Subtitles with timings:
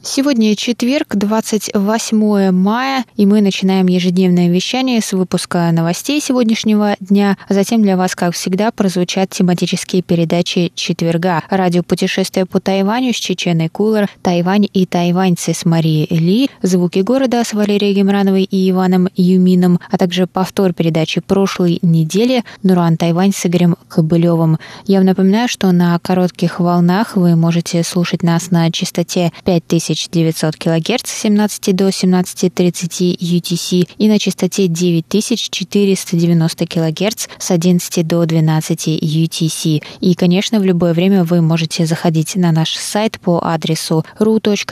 [0.00, 7.36] Сегодня четверг, 28 мая, и мы начинаем ежедневное вещание с выпуска новостей сегодняшнего дня.
[7.48, 11.42] А затем для вас, как всегда, прозвучат тематические передачи четверга.
[11.50, 17.42] Радио «Путешествие по Тайваню» с Чеченой Кулер, «Тайвань и тайваньцы» с Марией Ли, «Звуки города»
[17.42, 23.44] с Валерией Гемрановой и Иваном Юмином, а также повтор передачи прошлой недели «Нуран Тайвань» с
[23.44, 24.58] Игорем Кобылевым.
[24.86, 31.08] Я напоминаю, что на коротких волнах вы можете слушать нас на частоте 5000 900 кГц
[31.08, 39.82] с 17 до 17.30 UTC и на частоте 9490 кГц с 11 до 12 UTC.
[40.00, 44.68] И, конечно, в любое время вы можете заходить на наш сайт по адресу ru.rti.org.tw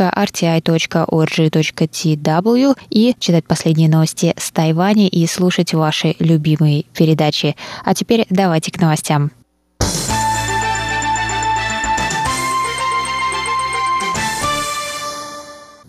[2.91, 7.57] и читать последние новости с Тайваня и слушать ваши любимые передачи.
[7.85, 9.33] А теперь давайте к новостям.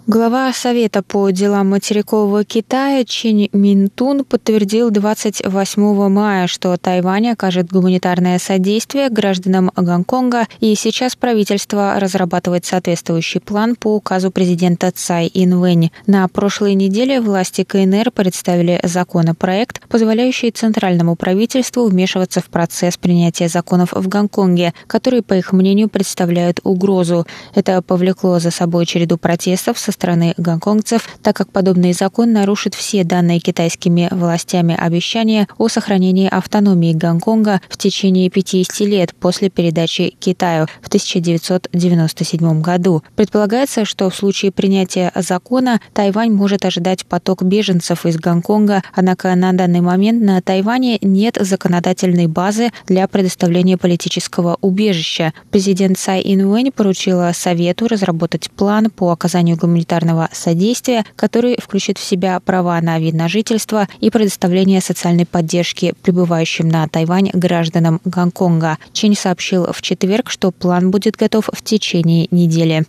[0.10, 8.40] Глава Совета по делам материкового Китая Чинь Минтун подтвердил 28 мая, что Тайвань окажет гуманитарное
[8.40, 15.92] содействие гражданам Гонконга, и сейчас правительство разрабатывает соответствующий план по указу президента Цай Инвэнь.
[16.06, 23.92] На прошлой неделе власти КНР представили законопроект, позволяющий центральному правительству вмешиваться в процесс принятия законов
[23.92, 27.28] в Гонконге, которые, по их мнению, представляют угрозу.
[27.56, 33.04] Это повлекло за собой череду протестов со стороны гонконгцев, так как подобный закон нарушит все
[33.04, 40.68] данные китайскими властями обещания о сохранении автономии Гонконга в течение 50 лет после передачи Китаю
[40.82, 43.04] в 1997 году.
[43.16, 49.52] Предполагается, что в случае принятия закона Тайвань может ожидать поток беженцев из Гонконга, однако на
[49.54, 55.34] данный момент на Тайване нет законодательной базы для предоставления политического убежища.
[55.50, 62.04] Президент Цай Инуэнь поручила Совету разработать план по оказанию гуманитарной гуманитарного содействия, который включит в
[62.04, 68.78] себя права на вид на жительство и предоставление социальной поддержки прибывающим на Тайвань гражданам Гонконга.
[68.94, 72.86] Чень сообщил в четверг, что план будет готов в течение недели.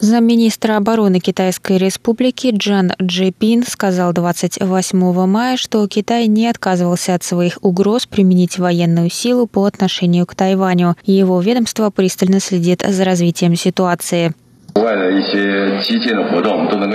[0.00, 7.58] Замминистра обороны Китайской Республики Джан Джепин сказал 28 мая, что Китай не отказывался от своих
[7.62, 10.94] угроз применить военную силу по отношению к Тайваню.
[11.04, 14.34] Его ведомство пристально следит за развитием ситуации.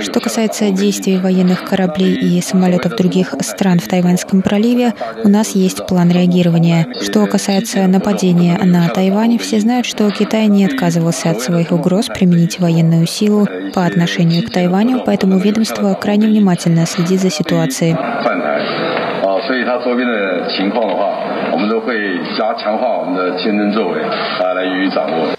[0.02, 5.86] Что касается действий военных кораблей и самолетов других стран в Тайваньском проливе, у нас есть
[5.86, 6.86] план реагирования.
[7.02, 12.58] Что касается нападения на Тайвань, все знают, что Китай не отказывался от своих угроз применить
[12.58, 17.96] военную силу по отношению к Тайваню, поэтому ведомство крайне внимательно следит за ситуацией.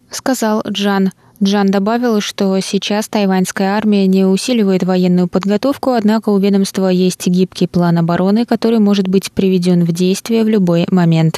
[0.10, 1.12] Сказал Джан.
[1.44, 7.68] Джан добавил, что сейчас тайваньская армия не усиливает военную подготовку, однако у ведомства есть гибкий
[7.68, 11.38] план обороны, который может быть приведен в действие в любой момент.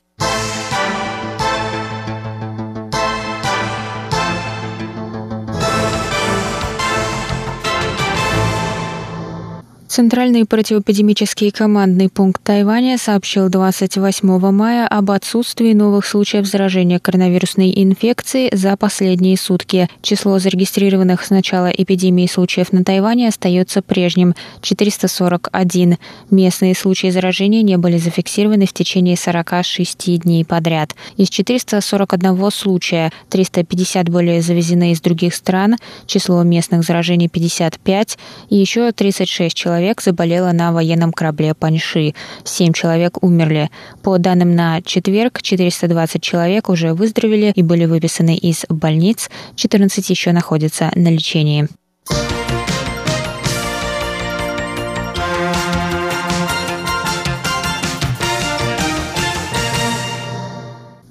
[9.97, 18.55] Центральный противоэпидемический командный пункт Тайваня сообщил 28 мая об отсутствии новых случаев заражения коронавирусной инфекцией
[18.55, 19.89] за последние сутки.
[20.03, 25.97] Число зарегистрированных с начала эпидемии случаев на Тайване остается прежним– 441.
[26.29, 30.93] Местные случаи заражения не были зафиксированы в течение 46 дней подряд.
[31.15, 38.19] Из 441 случая 350 были завезены из других стран, число местных заражений 55,
[38.51, 42.13] и еще 36 человек человек заболело на военном корабле Паньши.
[42.43, 43.69] Семь человек умерли.
[44.03, 50.33] По данным на четверг, 420 человек уже выздоровели и были выписаны из больниц, 14 еще
[50.33, 51.69] находятся на лечении.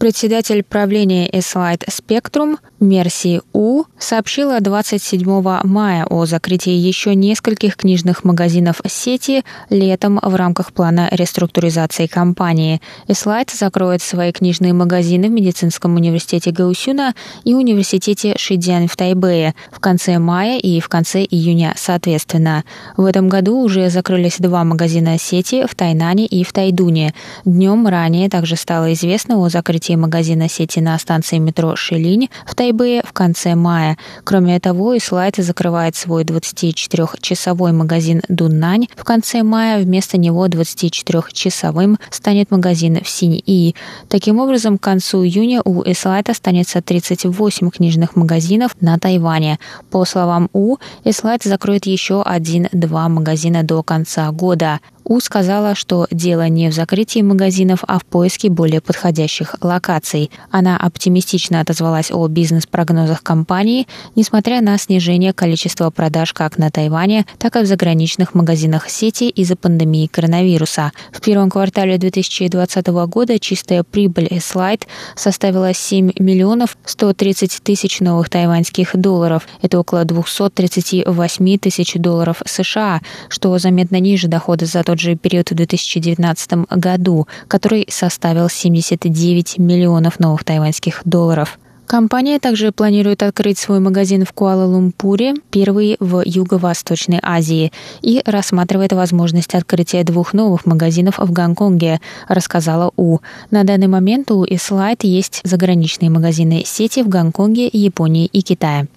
[0.06, 5.24] Председатель правления Eslite Spectrum Мерси У сообщила 27
[5.64, 12.80] мая о закрытии еще нескольких книжных магазинов сети летом в рамках плана реструктуризации компании.
[13.08, 19.80] Eslite закроет свои книжные магазины в медицинском университете Гаусюна и университете Шидзян в Тайбэе в
[19.80, 22.62] конце мая и в конце июня соответственно.
[22.96, 27.12] В этом году уже закрылись два магазина сети в Тайнане и в Тайдуне.
[27.44, 33.02] Днем ранее также стало известно о закрытии магазина сети на станции метро Шилинь в Тайбэе
[33.04, 33.96] в конце мая.
[34.25, 38.88] Кроме того, Ислайт закрывает свой 24-часовой магазин Дуннань.
[38.96, 43.75] В конце мая вместо него 24-часовым станет магазин в Синь-И.
[44.08, 49.58] Таким образом, к концу июня у Ислайт останется 38 книжных магазинов на Тайване.
[49.90, 54.81] По словам У, Ислайт закроет еще один-два магазина до конца года.
[55.08, 60.32] У сказала, что дело не в закрытии магазинов, а в поиске более подходящих локаций.
[60.50, 63.86] Она оптимистично отозвалась о бизнес-прогнозах компании,
[64.16, 69.54] несмотря на снижение количества продаж как на Тайване, так и в заграничных магазинах сети из-за
[69.54, 70.90] пандемии коронавируса.
[71.12, 78.96] В первом квартале 2020 года чистая прибыль Slide составила 7 миллионов 130 тысяч новых тайваньских
[78.96, 79.46] долларов.
[79.62, 85.50] Это около 238 тысяч долларов США, что заметно ниже дохода за тот тот же период
[85.50, 91.58] в 2019 году, который составил 79 миллионов новых тайваньских долларов.
[91.87, 99.54] Компания также планирует открыть свой магазин в Куала-Лумпуре, первый в Юго-Восточной Азии, и рассматривает возможность
[99.54, 103.19] открытия двух новых магазинов в Гонконге, рассказала У.
[103.50, 108.88] На данный момент у Ислайт есть заграничные магазины сети в Гонконге, Японии и Китае.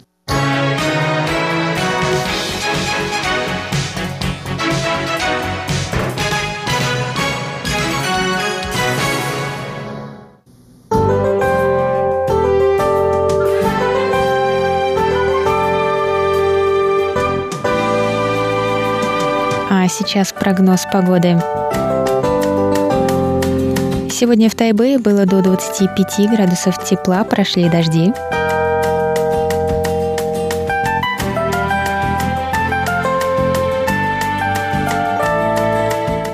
[19.89, 21.38] Сейчас прогноз погоды.
[24.09, 28.13] Сегодня в Тайбэе было до 25 градусов тепла, прошли дожди.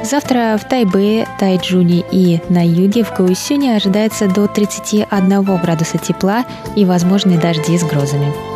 [0.03, 6.85] Завтра в Тайбэе, Тайджуне и на юге в Гаусюне ожидается до 31 градуса тепла и
[6.85, 8.54] возможные дожди с грозами.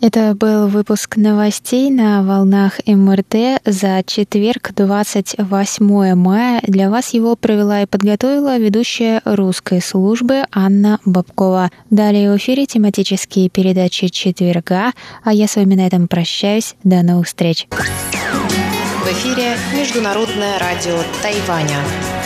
[0.00, 6.62] Это был выпуск новостей на волнах МРТ за четверг, 28 мая.
[6.62, 11.70] Для вас его провела и подготовила ведущая русской службы Анна Бабкова.
[11.90, 14.92] Далее в эфире тематические передачи четверга,
[15.22, 16.76] а я с вами на этом прощаюсь.
[16.82, 17.68] До новых встреч.
[17.70, 22.19] В эфире Международное радио Тайваня.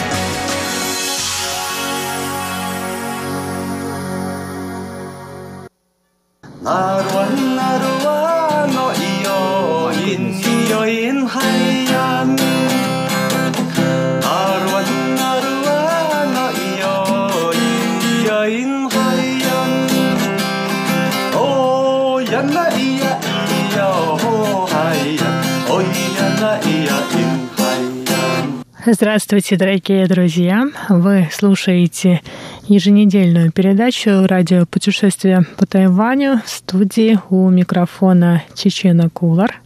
[28.87, 30.67] Здравствуйте, дорогие друзья!
[30.89, 32.21] Вы слушаете
[32.69, 39.61] еженедельную передачу «Радио путешествия по Тайваню» в студии у микрофона Чечена Кулар.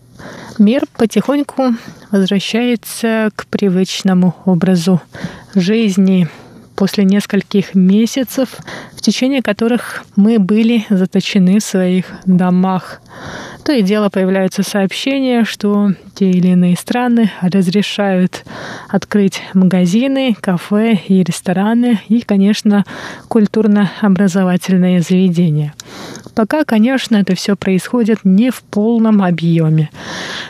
[0.59, 1.75] Мир потихоньку
[2.11, 5.01] возвращается к привычному образу
[5.55, 6.29] жизни
[6.75, 8.49] после нескольких месяцев,
[8.95, 13.01] в течение которых мы были заточены в своих домах.
[13.69, 18.47] То и дело появляются сообщения, что те или иные страны разрешают
[18.89, 22.87] открыть магазины, кафе и рестораны и, конечно,
[23.29, 25.75] культурно-образовательные заведения.
[26.39, 29.91] Пока, конечно, это все происходит не в полном объеме.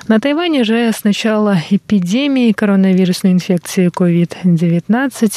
[0.06, 5.32] На Тайване же с начала эпидемии коронавирусной инфекции COVID-19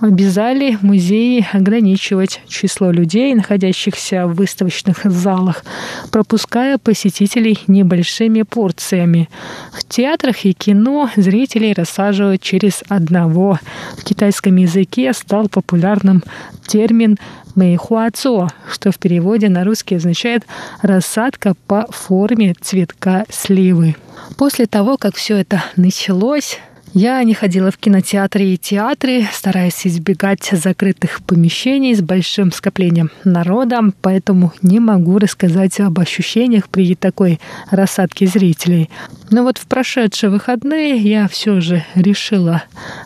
[0.00, 5.64] обязали музеи ограничивать число людей, находящихся в выставочных залах,
[6.12, 9.30] пропуская посетителей небольшими порциями.
[9.72, 13.58] В театрах и кино зрителей рассаживают через одного.
[13.96, 16.22] В китайском языке стал популярным
[16.66, 17.18] термин
[17.54, 20.44] мэйхуацо, что в переводе на русский означает
[20.82, 23.96] «рассадка по форме цветка сливы».
[24.36, 26.58] После того, как все это началось,
[26.98, 33.80] Я не ходила в кинотеатры и театры, стараясь избегать закрытых помещений с большим скоплением народа,
[34.00, 37.38] поэтому не могу рассказать об ощущениях при такой
[37.70, 38.88] рассадке зрителей.
[39.30, 42.62] Но вот в прошедшие выходные я все же решила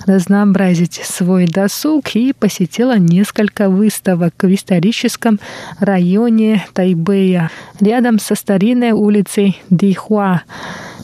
[0.06, 5.40] разнообразить свой досуг и посетила несколько выставок в историческом
[5.80, 10.42] районе Тайбэя, рядом со старинной улицей Дихуа.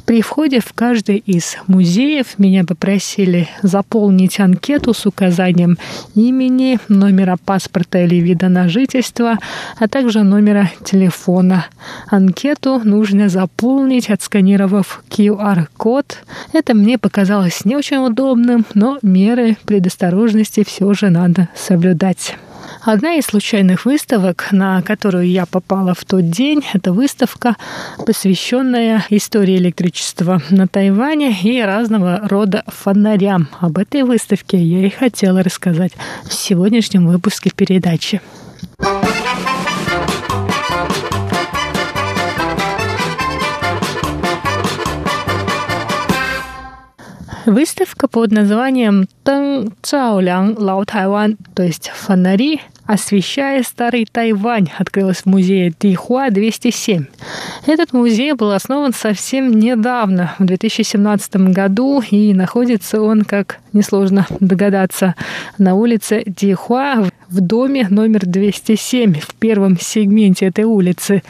[0.07, 5.79] При входе в каждый из музеев меня попросили заполнить анкету с указанием
[6.15, 9.37] имени, номера паспорта или вида на жительство,
[9.77, 11.67] а также номера телефона.
[12.09, 16.19] Анкету нужно заполнить, отсканировав QR-код.
[16.53, 22.37] Это мне показалось не очень удобным, но меры предосторожности все же надо соблюдать.
[22.87, 27.57] Одна из случайных выставок, на которую я попала в тот день, это выставка,
[28.07, 33.49] посвященная истории электричества на Тайване и разного рода фонарям.
[33.59, 35.95] Об этой выставке я и хотела рассказать
[36.29, 38.21] в сегодняшнем выпуске передачи.
[47.47, 55.27] Выставка под названием «Тэн Цаолян Лао Тайван», то есть «Фонари освещая старый Тайвань, открылась в
[55.27, 57.07] музее Тихуа 207.
[57.67, 65.15] Этот музей был основан совсем недавно, в 2017 году, и находится он, как несложно догадаться,
[65.59, 71.23] на улице Тихуа в доме номер 207 в первом сегменте этой улицы.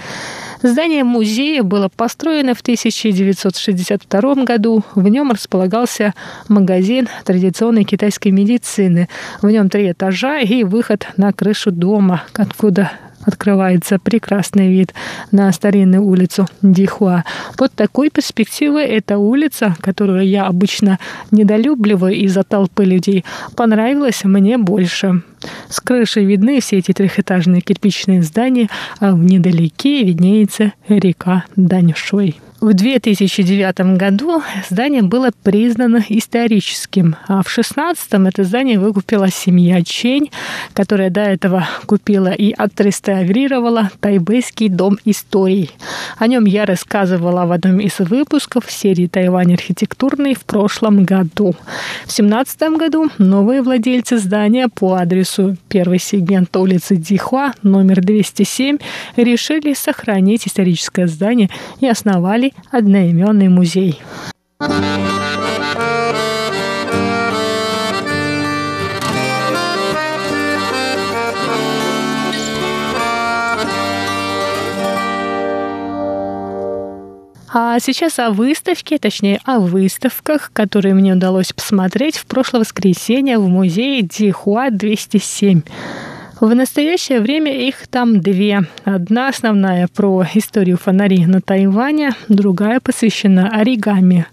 [0.63, 4.83] Здание музея было построено в 1962 году.
[4.95, 6.15] В нем располагался
[6.49, 9.09] магазин традиционной китайской медицины.
[9.43, 12.93] В нем три этажа и выход на крышу дома, откуда
[13.27, 14.95] открывается прекрасный вид
[15.33, 17.25] на старинную улицу Дихуа.
[17.59, 20.99] Под такой перспективой эта улица, которую я обычно
[21.31, 23.25] недолюбливаю из-за толпы людей,
[23.57, 25.23] понравилась мне больше.
[25.69, 28.69] С крыши видны все эти трехэтажные кирпичные здания,
[29.01, 32.41] а в недалеке виднеется река Даньшуй.
[32.59, 40.31] В 2009 году здание было признано историческим, а в 2016 это здание выкупила семья Чень,
[40.73, 45.71] которая до этого купила и отреставрировала Тайбэйский дом историй.
[46.17, 51.55] О нем я рассказывала в одном из выпусков серии «Тайвань архитектурный» в прошлом году.
[52.07, 58.79] В 2017 году новые владельцы здания по адресу первый сегмент улицы Дихуа, номер 207,
[59.17, 64.01] решили сохранить историческое здание и основали основали одноименный музей.
[77.59, 83.49] А сейчас о выставке, точнее о выставках, которые мне удалось посмотреть в прошлое воскресенье в
[83.49, 85.63] музее Дихуа 207.
[86.41, 88.67] В настоящее время их там две.
[88.85, 94.27] Одна основная про историю фонарей на Тайване, другая посвящена оригами.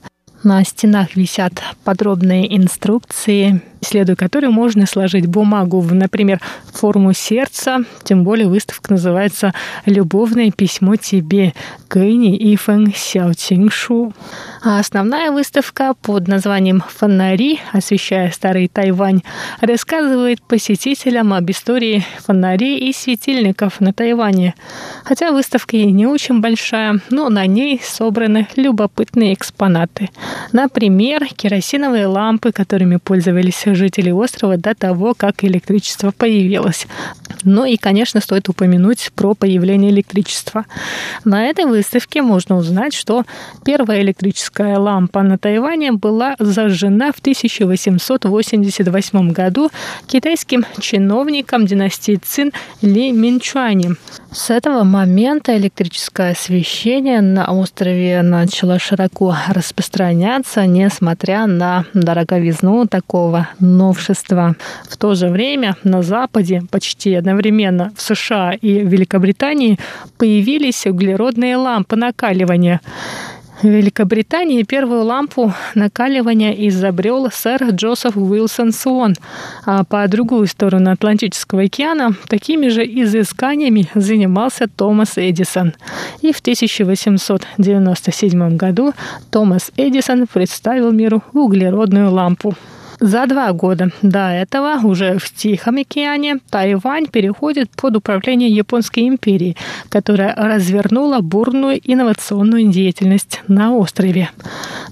[0.44, 1.54] На стенах висят
[1.86, 6.40] подробные инструкции, исследуя которые можно сложить бумагу в, например,
[6.74, 7.80] форму сердца.
[8.04, 9.54] Тем более выставка называется
[9.86, 11.54] «Любовное письмо тебе»
[11.88, 13.34] Кэни и Фэн Сяо
[14.63, 17.60] А основная выставка под названием «Фонари.
[17.72, 19.22] Освещая старый Тайвань»
[19.62, 24.56] рассказывает посетителям об истории фонарей и светильников на Тайване.
[25.04, 30.10] Хотя выставка и не очень большая, но на ней собраны любопытные экспонаты.
[30.52, 36.86] Например, керосиновые лампы, которыми пользовались жителей острова до того, как электричество появилось.
[37.44, 40.65] Ну и, конечно, стоит упомянуть про появление электричества.
[41.25, 43.25] На этой выставке можно узнать, что
[43.65, 49.70] первая электрическая лампа на Тайване была зажжена в 1888 году
[50.08, 53.96] китайским чиновником династии Цин Ли Минчуани.
[54.32, 64.55] С этого момента электрическое освещение на острове начало широко распространяться, несмотря на дороговизну такого новшества.
[64.89, 69.79] В то же время на Западе почти одновременно в США и Великобритании
[70.17, 72.82] появились углеродные лампы накаливания.
[73.62, 79.15] В Великобритании первую лампу накаливания изобрел сэр Джозеф Уилсон Суон,
[79.65, 85.75] а по другую сторону Атлантического океана такими же изысканиями занимался Томас Эдисон.
[86.22, 88.93] И в 1897 году
[89.32, 92.55] Томас Эдисон представил миру углеродную лампу.
[93.04, 99.58] За два года до этого уже в Тихом океане Тайвань переходит под управление Японской империи,
[99.90, 104.30] которая развернула бурную инновационную деятельность на острове.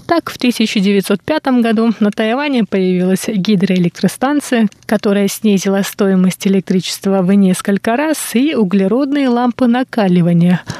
[0.06, 8.18] Так, в 1905 году на Тайване появилась гидроэлектростанция, которая снизила стоимость электричества в несколько раз,
[8.34, 10.60] и углеродные лампы накаливания–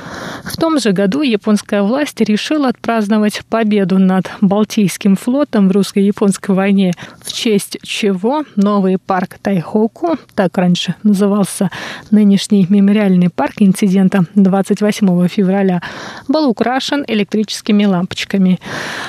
[0.45, 6.93] в том же году японская власть решила отпраздновать победу над Балтийским флотом в русско-японской войне,
[7.21, 11.71] в честь чего новый парк Тайхоку, так раньше назывался
[12.11, 15.81] нынешний мемориальный парк инцидента 28 февраля,
[16.29, 18.59] был украшен электрическими лампочками.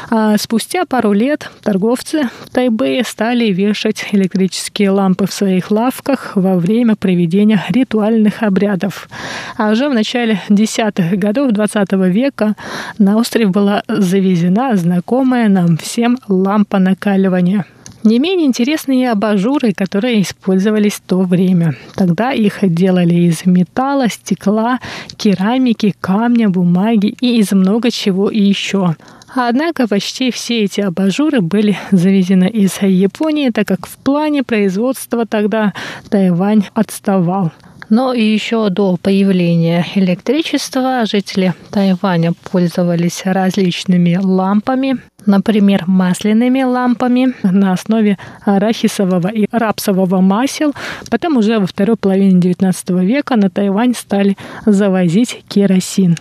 [0.10, 6.58] А спустя пару лет торговцы в Тайбэе стали вешать электрические лампы в своих лавках во
[6.58, 9.10] время проведения ритуальных обрядов.
[9.58, 12.56] А уже в начале десятых годов XX века
[13.00, 17.66] на остров была завезена знакомая нам всем лампа накаливания.
[18.04, 21.76] Не менее интересны и абажуры, которые использовались в то время.
[21.96, 24.80] Тогда их делали из металла, стекла,
[25.16, 28.96] керамики, камня, бумаги и из много чего еще.
[29.34, 35.74] Однако почти все эти абажуры были завезены из Японии, так как в плане производства тогда
[36.10, 37.54] Тайвань отставал.
[37.94, 44.98] Но и еще до появления электричества жители Тайваня пользовались различными лампами,
[45.28, 50.74] например, масляными лампами на основе арахисового и рапсового масел.
[51.12, 56.18] Потом уже во второй половине XIX века на Тайвань стали завозить керосин.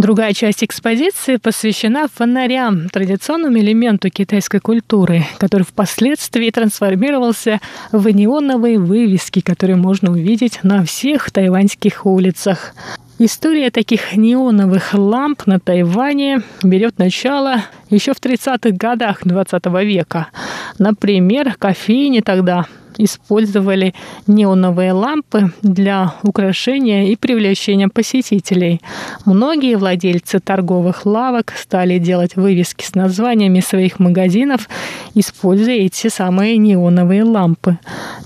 [0.00, 7.60] Другая часть экспозиции посвящена фонарям, традиционному элементу китайской культуры, который впоследствии трансформировался
[7.92, 12.72] в неоновые вывески, которые можно увидеть на всех тайваньских улицах.
[13.18, 17.56] История таких неоновых ламп на Тайване берет начало
[17.90, 20.28] еще в 30-х годах 20 века.
[20.78, 22.64] Например, кофейни тогда
[23.04, 23.94] использовали
[24.26, 28.80] неоновые лампы для украшения и привлечения посетителей.
[29.24, 34.68] Многие владельцы торговых лавок стали делать вывески с названиями своих магазинов,
[35.14, 37.78] используя эти самые неоновые лампы.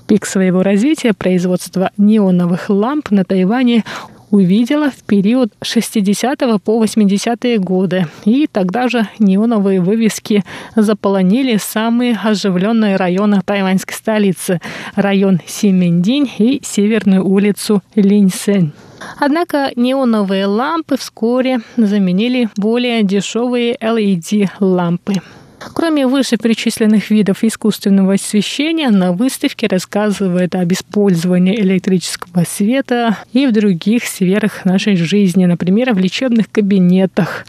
[0.06, 3.84] Пик своего развития производства неоновых ламп на Тайване
[4.34, 8.06] увидела в период 60 по 80-е годы.
[8.24, 14.60] И тогда же неоновые вывески заполонили самые оживленные районы тайваньской столицы–
[14.96, 18.72] район Симендинь и северную улицу Линьсэнь.
[19.20, 25.14] Однако неоновые лампы вскоре заменили более дешевые LED-лампы.
[25.72, 34.04] Кроме вышеперечисленных видов искусственного освещения, на выставке рассказывают об использовании электрического света и в других
[34.04, 37.46] сферах нашей жизни, например, в лечебных кабинетах.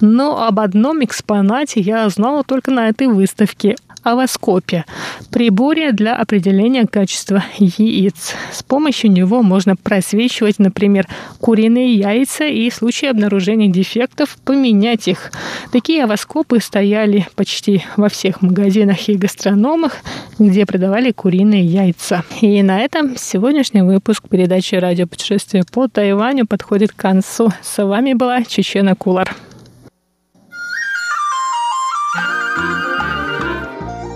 [0.00, 3.76] Но об одном экспонате я знала только на этой выставке
[4.12, 4.84] овоскопе–
[5.30, 8.34] приборе для определения качества яиц.
[8.52, 11.06] С помощью него можно просвечивать, например,
[11.40, 15.30] куриные яйца и в случае обнаружения дефектов поменять их.
[15.72, 19.98] Такие овоскопы стояли почти во всех магазинах и гастрономах,
[20.38, 22.24] где продавали куриные яйца.
[22.40, 27.50] И на этом сегодняшний выпуск передачи «Радиопутешествие по Тайваню» подходит к концу.
[27.62, 29.34] С вами была Чечена Кулар.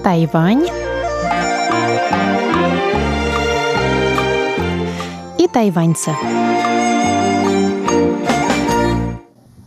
[0.02, 0.66] Тайвань
[5.38, 6.10] и тайваньцы.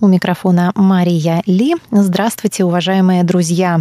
[0.01, 1.75] У микрофона Мария Ли.
[1.89, 3.79] Здравствуйте, уважаемые друзья!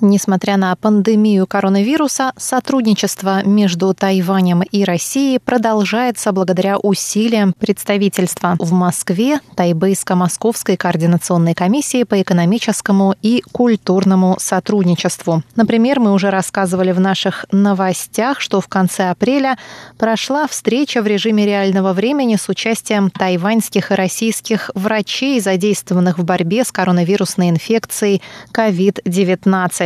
[0.00, 9.40] Несмотря на пандемию коронавируса, сотрудничество между Тайванем и Россией продолжается благодаря усилиям представительства в Москве
[9.56, 15.42] Тайбейско-Московской координационной комиссии по экономическому и культурному сотрудничеству.
[15.54, 19.56] Например, мы уже рассказывали в наших новостях, что в конце апреля
[19.96, 26.64] прошла встреча в режиме реального времени с участием тайваньских и российских врачей, задействованных в борьбе
[26.64, 28.20] с коронавирусной инфекцией
[28.52, 29.85] COVID-19.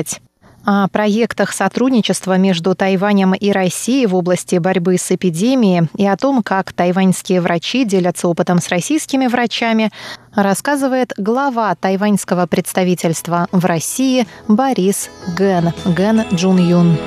[0.65, 6.43] О проектах сотрудничества между Тайванем и Россией в области борьбы с эпидемией и о том,
[6.43, 9.91] как тайваньские врачи делятся опытом с российскими врачами,
[10.35, 16.99] рассказывает глава тайваньского представительства в России Борис Ген, Ген Джун Юн.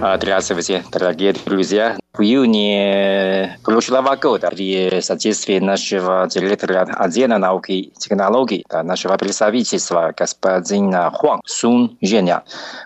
[0.00, 2.01] Здравствуйте, дорогие друзья.
[2.14, 11.10] В июне прошлого года при содействии нашего директора отдела науки и технологий нашего представительства господина
[11.10, 12.44] Хуан Сун Женя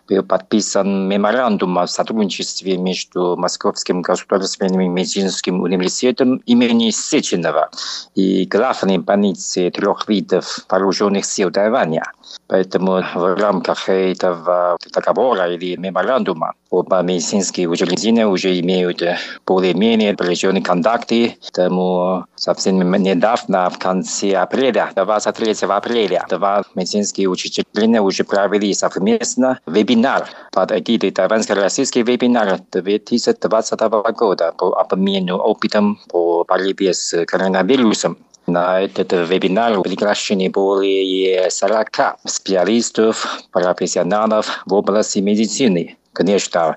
[0.09, 7.71] был подписан меморандум о сотрудничестве между Московским государственным медицинским университетом имени Сеченова
[8.15, 12.13] и главной больницей трех видов вооруженных сил Тайваня.
[12.49, 19.03] Поэтому в рамках этого договора или меморандума оба медицинские учреждения уже имеют
[19.47, 21.37] более-менее определенные контакты.
[21.53, 30.29] Тому совсем недавно, в конце апреля, 23 апреля, два медицинские учреждения уже провели совместно вебинар
[30.53, 33.81] под эгидой тайваньско-российский вебинар 2020
[34.17, 38.19] года по обмену опытом по борьбе с коронавирусом.
[38.47, 45.97] На этот вебинар приглашены более 40 специалистов, профессионалов в области медицины.
[46.13, 46.77] Конечно,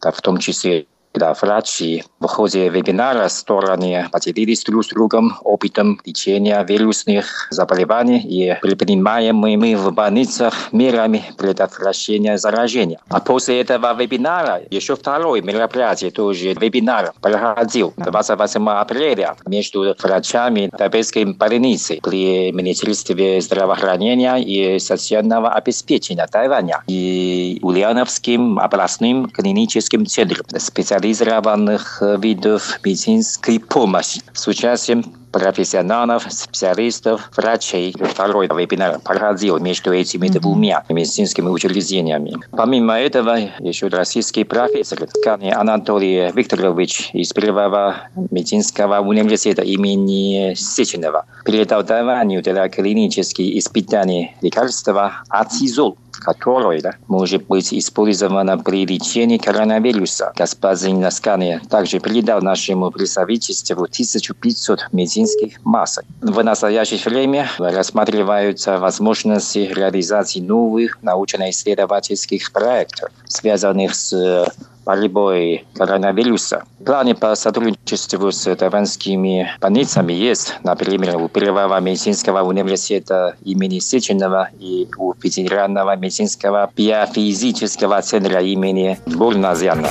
[0.00, 6.62] в том числе да, врачи в ходе вебинара стороны поделились друг с другом опытом лечения
[6.62, 13.00] вирусных заболеваний и предпринимаемыми в больницах мерами предотвращения заражения.
[13.08, 21.24] А после этого вебинара еще второй мероприятие, тоже вебинар, проходил 28 апреля между врачами Тайбэйской
[21.24, 32.02] больницы при Министерстве здравоохранения и социального обеспечения Тайваня и Ульяновским областным клиническим центром специалистов специализированных
[32.18, 37.94] видов медицинской помощи с участием профессионалов, специалистов, врачей.
[37.98, 42.34] Второй вебинар проходил между этими двумя медицинскими учреждениями.
[42.50, 47.96] Помимо этого, еще российский профессор Ткани Анатолий Викторович из Первого
[48.30, 57.72] медицинского университета имени Сеченова передал Тайваню для клинических испытаний лекарства ацизол которое да, может быть
[57.72, 60.32] использовано при лечении коронавируса.
[60.36, 66.04] Господин Наскани также передал нашему представительству 1500 медицинских масок.
[66.20, 74.46] В настоящее время рассматриваются возможности реализации новых научно-исследовательских проектов, связанных с
[74.84, 76.64] борьбой коронавируса.
[76.84, 84.88] Планы по сотрудничеству с тайваньскими больницами есть, например, у Первого медицинского университета имени Сеченова и
[84.96, 89.88] у Федерального медицинского биофизического центра имени Бурназяна.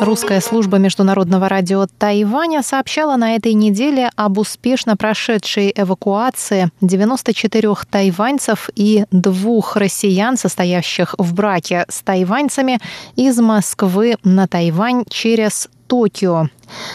[0.00, 8.70] Русская служба международного радио Тайваня сообщала на этой неделе об успешно прошедшей эвакуации 94 тайваньцев
[8.74, 12.78] и двух россиян, состоящих в браке с тайваньцами,
[13.14, 16.48] из Москвы на Тайвань через Токио.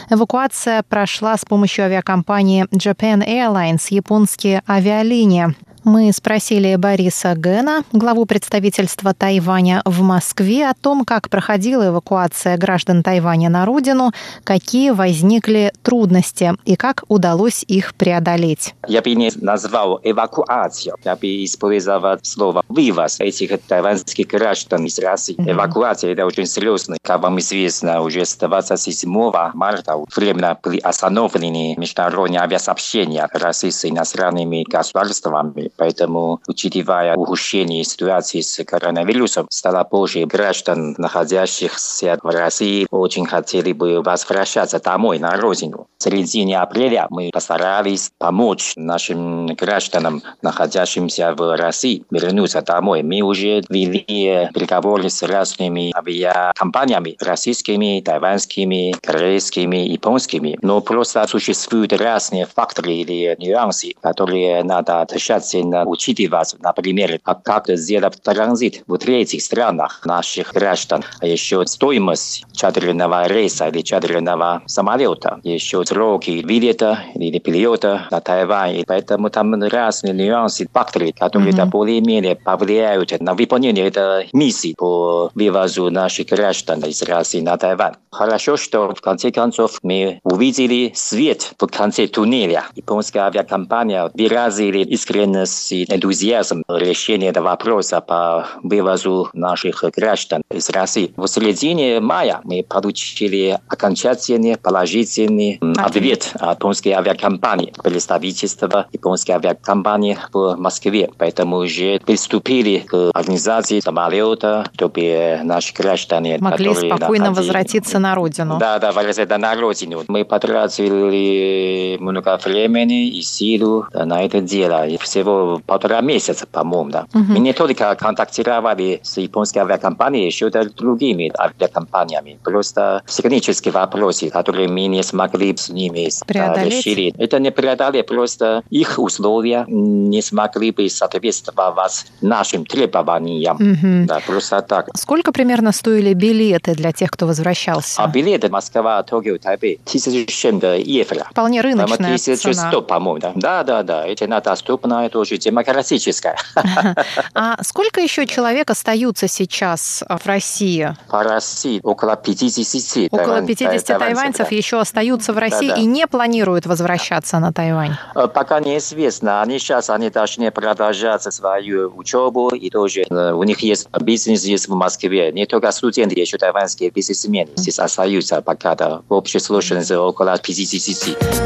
[0.09, 5.53] Эвакуация прошла с помощью авиакомпании Japan Airlines, японские авиалинии.
[5.85, 13.03] Мы спросили Бориса Гена, главу представительства Тайваня в Москве, о том, как проходила эвакуация граждан
[13.03, 14.11] Тайваня на родину,
[14.43, 18.73] какие возникли трудности и как удалось их преодолеть.
[18.87, 25.37] Я бы не назвал эвакуацию, я бы использовал слово «вывоз» этих тайваньских граждан из России.
[25.37, 25.51] Mm-hmm.
[25.51, 26.97] Эвакуация– это очень серьезно.
[27.03, 29.07] Как вам известно, уже с 27
[29.53, 38.63] марта временно были остановлены международные авиасообщения России с иностранными государствами Поэтому, учитывая ухудшение ситуации с
[38.63, 45.87] коронавирусом, стало больше граждан, находящихся в России, очень хотели бы возвращаться домой, на родину.
[45.97, 53.03] В середине апреля мы постарались помочь нашим гражданам, находящимся в России, вернуться домой.
[53.03, 60.57] Мы уже вели переговоры с разными авиакомпаниями, российскими, тайваньскими, корейскими, японскими.
[60.61, 68.21] Но просто существуют разные факторы или нюансы, которые надо тщательно обязательно учитывать, например, как сделать
[68.21, 75.83] транзит в третьих странах наших граждан, а еще стоимость чартерного рейса или чартерного самолета, еще
[75.85, 78.83] сроки билета или перелета на Тайвань.
[78.87, 81.65] Поэтому там разные нюансы, факторы, которые mm-hmm.
[81.65, 87.93] более-менее повлияют на выполнение этой миссии по вывозу наших граждан из России на Тайвань.
[88.11, 92.65] Хорошо, что в конце концов мы увидели свет в конце туннеля.
[92.75, 101.13] Японская авиакомпания выразили искренность и энтузиазм решения этого вопроса по вывозу наших граждан из России.
[101.15, 110.55] В середине мая мы получили окончательный положительный ответ от японской авиакомпании, представительства японской авиакомпании в
[110.57, 111.09] Москве.
[111.17, 117.35] Поэтому уже приступили к организации самолета, чтобы наши граждане могли спокойно находили...
[117.35, 118.57] возвратиться на родину.
[118.59, 120.03] Да, да, возвратиться на родину.
[120.07, 124.87] Мы потратили много времени и силу на это дело.
[124.87, 127.05] И всего полтора месяца, по-моему, да.
[127.13, 127.23] Угу.
[127.33, 132.39] Мы не только контактировали с японской авиакомпанией, еще и другими авиакомпаниями.
[132.43, 137.15] Просто технические вопросы, которые мы не смогли с ними решить.
[137.17, 143.55] Это не преодолеть, просто их условия не смогли бы соответствовать нашим требованиям.
[143.55, 144.07] Угу.
[144.07, 144.89] Да, просто так.
[144.95, 148.03] Сколько примерно стоили билеты для тех, кто возвращался?
[148.03, 149.37] А билеты Москва, Токио,
[149.85, 151.27] тысяча чем евро.
[151.31, 152.81] Вполне рыночная цена.
[152.81, 153.31] по-моему, да.
[153.35, 154.05] Да, да, да.
[154.05, 156.37] Это доступно, это уже демократическая.
[157.33, 160.95] А сколько еще человек остаются сейчас в России?
[161.09, 163.13] По России около 50.
[163.13, 167.95] Около 50 тайваньцев еще остаются в России и не планируют возвращаться на Тайвань?
[168.15, 169.41] Э, пока неизвестно.
[169.41, 174.67] Они сейчас они должны продолжать свою учебу, и тоже э, у них есть бизнес есть
[174.67, 175.31] в Москве.
[175.31, 181.44] Не только студенты, еще тайваньские бизнесмены здесь остаются пока да, в общей сложности около 50.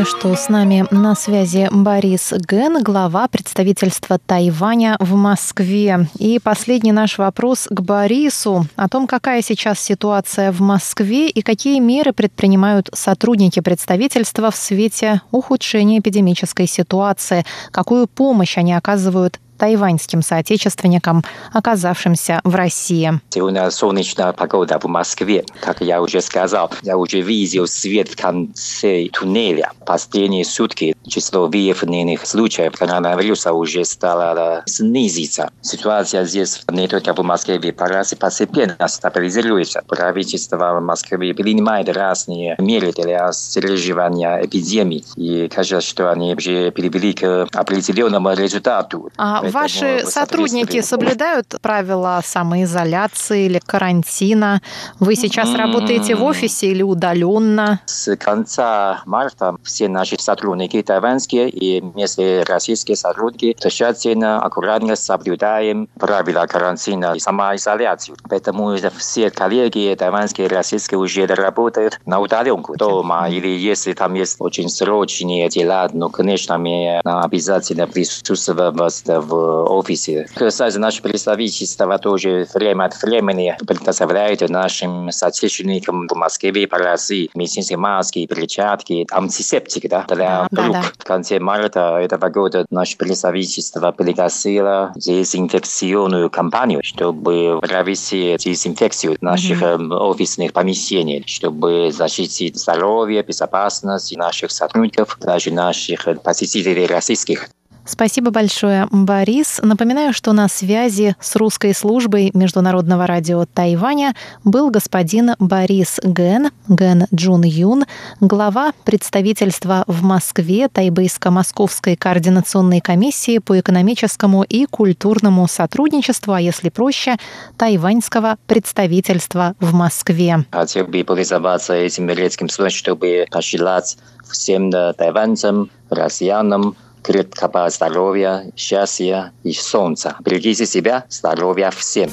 [0.00, 6.08] Напоминаю, что с нами на связи Борис Ген, глава представительства Тайваня в Москве.
[6.18, 11.80] И последний наш вопрос к Борису о том, какая сейчас ситуация в Москве и какие
[11.80, 21.22] меры предпринимают сотрудники представительства в свете ухудшения эпидемической ситуации, какую помощь они оказывают тайваньским соотечественникам,
[21.52, 23.20] оказавшимся в России.
[23.28, 25.44] Сегодня солнечная погода в Москве.
[25.60, 29.72] Как я уже сказал, я уже видел свет в конце туннеля.
[29.84, 35.50] Последние сутки число выявленных случаев коронавируса уже стало снизиться.
[35.60, 39.82] Ситуация здесь не только в Москве, в постепенно стабилизируется.
[39.86, 45.04] Правительство Москвы принимает разные меры для сдерживания эпидемии.
[45.16, 49.10] И кажется, что они уже привели к определенному результату.
[49.18, 54.60] А Ваши сотрудники соблюдают правила самоизоляции или карантина?
[54.98, 57.80] Вы сейчас работаете в офисе или удаленно?
[57.86, 66.46] С конца марта все наши сотрудники тайваньские и местные российские сотрудники тщательно, аккуратно соблюдаем правила
[66.46, 68.14] карантина и самоизоляции.
[68.28, 74.36] Поэтому все коллеги тайваньские и российские уже работают на удаленку дома или если там есть
[74.38, 80.26] очень срочные дела, ну, конечно, мы обязательно присутствовать в офисе.
[80.34, 88.26] Кстати, наше представительство тоже время от времени предоставляет нашим соотечественникам в Москве России медицинские маски,
[88.26, 90.72] перчатки, антисептики да, для да, рук.
[90.72, 90.82] Да, да.
[90.98, 99.96] В конце марта этого года наше представительство пригласило дезинфекционную кампанию, чтобы провести дезинфекцию наших mm-hmm.
[99.96, 107.48] офисных помещений, чтобы защитить здоровье, безопасность наших сотрудников, даже наших посетителей российских.
[107.90, 109.58] Спасибо большое, Борис.
[109.64, 117.08] Напоминаю, что на связи с русской службой Международного радио Тайваня был господин Борис Ген, Ген
[117.12, 117.86] Джун Юн,
[118.20, 127.16] глава представительства в Москве Тайбейско-Московской координационной комиссии по экономическому и культурному сотрудничеству, а если проще,
[127.58, 130.44] тайваньского представительства в Москве.
[130.52, 133.98] Хотел бы пользоваться этим редким случаем, чтобы пожелать
[134.30, 140.16] всем тайваньцам, россиянам, крепкого здоровья, счастья и солнца.
[140.20, 142.10] Берегите себя, здоровья всем!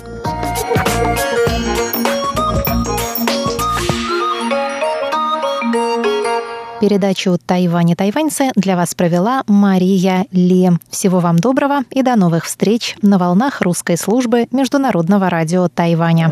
[6.79, 10.69] Передачу «Тайвань и тайваньцы» для вас провела Мария Ли.
[10.91, 16.31] Всего вам доброго и до новых встреч на волнах русской службы Международного радио Тайваня.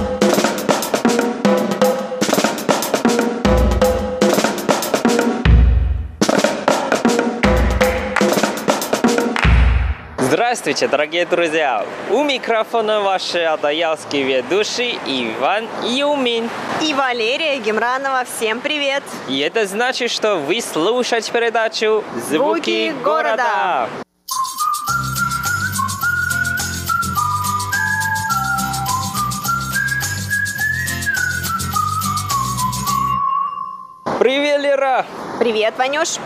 [10.51, 11.85] Здравствуйте, дорогие друзья!
[12.09, 16.49] У микрофона ваши адаялские ведущие Иван Юмин
[16.81, 18.25] и Валерия Гемранова.
[18.25, 19.01] Всем привет!
[19.29, 23.87] И это значит, что вы слушаете передачу «Звуки, Звуки города».
[34.19, 35.05] Привет, Лера!
[35.39, 36.17] Привет, Ванюш!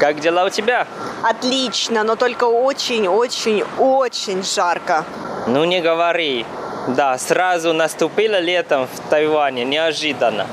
[0.00, 0.88] Как дела у тебя?
[1.22, 5.04] Отлично, но только очень-очень-очень жарко.
[5.46, 6.46] Ну не говори.
[6.88, 10.46] Да, сразу наступило летом в Тайване, неожиданно.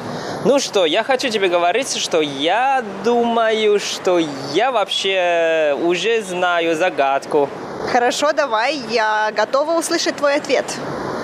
[0.44, 4.20] Ну что, я хочу тебе говорить, что я думаю, что
[4.54, 7.50] я вообще уже знаю загадку.
[7.92, 10.66] Хорошо, давай, я готова услышать твой ответ.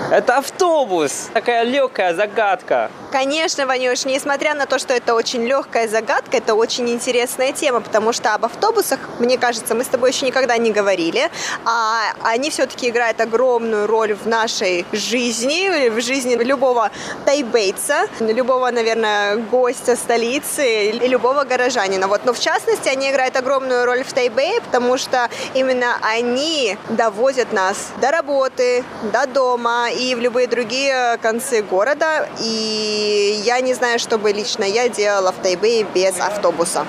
[0.10, 1.30] Это автобус.
[1.34, 2.90] Такая легкая загадка.
[3.14, 8.12] Конечно, Ванюш, несмотря на то, что это очень легкая загадка, это очень интересная тема, потому
[8.12, 11.30] что об автобусах, мне кажется, мы с тобой еще никогда не говорили,
[11.64, 16.90] а они все-таки играют огромную роль в нашей жизни, в жизни любого
[17.24, 22.08] тайбейца, любого, наверное, гостя столицы и любого горожанина.
[22.08, 22.26] Вот.
[22.26, 27.92] Но в частности, они играют огромную роль в Тайбэе, потому что именно они довозят нас
[28.02, 32.28] до работы, до дома и в любые другие концы города.
[32.40, 33.03] И
[33.44, 36.86] я не знаю, что бы лично я делала в Тайбэе без автобуса.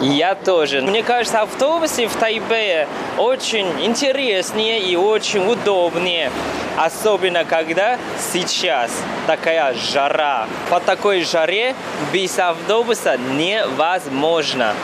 [0.00, 0.80] Я тоже.
[0.80, 6.30] Мне кажется, автобусы в Тайбэе очень интереснее и очень удобнее.
[6.76, 7.98] Особенно, когда
[8.32, 8.92] сейчас
[9.26, 10.46] такая жара.
[10.70, 11.74] По такой жаре
[12.12, 14.74] без автобуса невозможно.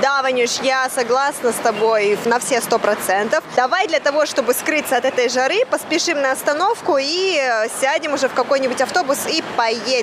[0.00, 3.44] Да, Ванюш, я согласна с тобой на все сто процентов.
[3.56, 7.38] Давай для того, чтобы скрыться от этой жары, поспешим на остановку и
[7.80, 10.01] сядем уже в какой-нибудь автобус и поедем.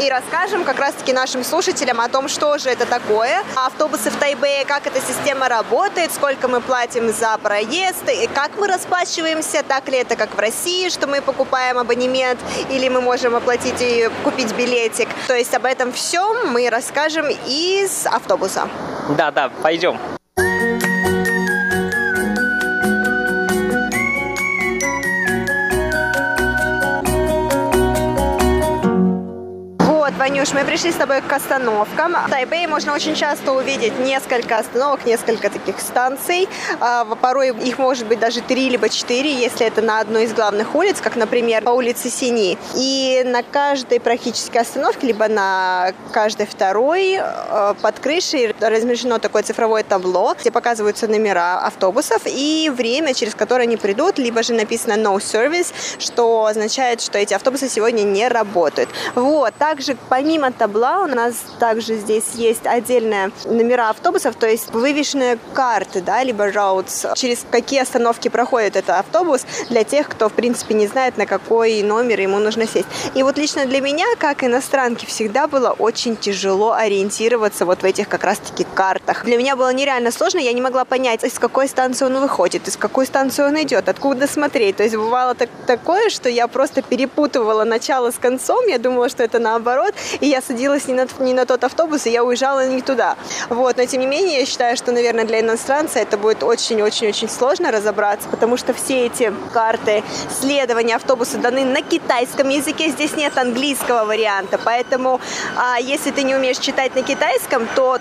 [0.00, 4.64] И расскажем как раз-таки нашим слушателям о том, что же это такое, автобусы в Тайбэе,
[4.64, 9.98] как эта система работает, сколько мы платим за проезд, и как мы расплачиваемся, так ли
[9.98, 12.38] это как в России, что мы покупаем абонемент
[12.70, 15.08] или мы можем оплатить и купить билетик.
[15.26, 18.68] То есть об этом всем мы расскажем из автобуса.
[19.16, 19.98] Да, да, пойдем.
[30.20, 32.12] Ванюш, мы пришли с тобой к остановкам.
[32.12, 36.46] В Тайбэе можно очень часто увидеть несколько остановок, несколько таких станций.
[36.78, 40.74] А, порой их может быть даже три либо четыре, если это на одной из главных
[40.74, 42.58] улиц, как, например, по улице Сини.
[42.76, 49.84] И на каждой практически остановке, либо на каждой второй а, под крышей размещено такое цифровое
[49.84, 55.16] табло, где показываются номера автобусов и время, через которое они придут, либо же написано no
[55.16, 58.90] service, что означает, что эти автобусы сегодня не работают.
[59.14, 59.54] Вот.
[59.56, 66.00] Также Помимо табла у нас также здесь есть отдельные номера автобусов, то есть вывешенные карты,
[66.00, 70.88] да, либо routes, через какие остановки проходит этот автобус для тех, кто, в принципе, не
[70.88, 72.88] знает, на какой номер ему нужно сесть.
[73.14, 78.08] И вот лично для меня, как иностранки, всегда было очень тяжело ориентироваться вот в этих
[78.08, 79.24] как раз-таки картах.
[79.24, 82.76] Для меня было нереально сложно, я не могла понять, из какой станции он выходит, из
[82.76, 84.78] какой станции он идет, откуда смотреть.
[84.78, 89.22] То есть бывало так, такое, что я просто перепутывала начало с концом, я думала, что
[89.22, 92.82] это наоборот, и я садилась не на, не на тот автобус, и я уезжала не
[92.82, 93.16] туда.
[93.48, 97.70] Вот, но тем не менее, я считаю, что, наверное, для иностранца это будет очень-очень-очень сложно
[97.70, 100.02] разобраться, потому что все эти карты
[100.40, 105.20] следования автобуса даны на китайском языке, здесь нет английского варианта, поэтому
[105.56, 107.98] а, если ты не умеешь читать на китайском, то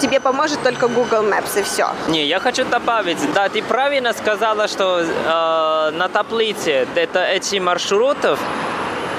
[0.00, 1.90] тебе поможет только Google Maps и все.
[2.08, 8.38] Не, я хочу добавить, да, ты правильно сказала, что э, на таблице это эти маршрутов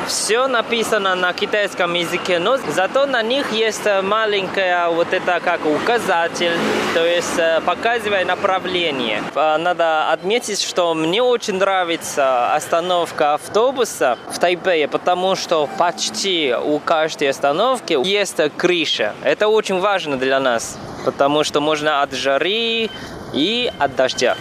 [0.07, 6.53] все написано на китайском языке, но зато на них есть маленькая вот это как указатель,
[6.93, 9.23] то есть э, показывая направление.
[9.35, 16.79] А, надо отметить, что мне очень нравится остановка автобуса в Тайбэе, потому что почти у
[16.79, 19.13] каждой остановки есть крыша.
[19.23, 22.89] Это очень важно для нас, потому что можно от жары
[23.33, 24.37] и от дождя.